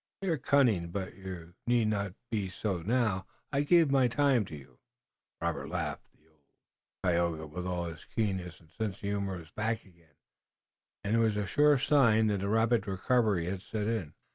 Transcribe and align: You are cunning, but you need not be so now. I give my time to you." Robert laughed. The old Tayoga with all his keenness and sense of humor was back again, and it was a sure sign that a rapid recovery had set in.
You 0.23 0.31
are 0.31 0.37
cunning, 0.39 0.89
but 0.89 1.13
you 1.15 1.53
need 1.67 1.89
not 1.89 2.15
be 2.31 2.49
so 2.49 2.81
now. 2.81 3.27
I 3.51 3.61
give 3.61 3.91
my 3.91 4.07
time 4.07 4.45
to 4.45 4.55
you." 4.55 4.79
Robert 5.39 5.69
laughed. 5.69 6.07
The 7.03 7.19
old 7.19 7.35
Tayoga 7.35 7.45
with 7.45 7.67
all 7.67 7.85
his 7.85 8.03
keenness 8.05 8.59
and 8.59 8.71
sense 8.71 8.95
of 8.95 9.01
humor 9.01 9.37
was 9.37 9.51
back 9.51 9.85
again, 9.85 10.15
and 11.03 11.15
it 11.15 11.19
was 11.19 11.37
a 11.37 11.45
sure 11.45 11.77
sign 11.77 12.25
that 12.29 12.41
a 12.41 12.49
rapid 12.49 12.87
recovery 12.87 13.45
had 13.45 13.61
set 13.61 13.85
in. 13.85 14.15